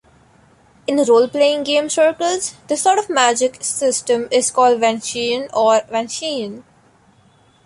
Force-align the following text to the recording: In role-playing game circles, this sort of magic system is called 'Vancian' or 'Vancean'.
In 0.87 0.97
role-playing 0.97 1.61
game 1.63 1.87
circles, 1.87 2.55
this 2.65 2.81
sort 2.81 2.97
of 2.97 3.07
magic 3.07 3.63
system 3.63 4.27
is 4.31 4.49
called 4.49 4.79
'Vancian' 4.79 5.47
or 5.53 5.81
'Vancean'. 5.81 6.63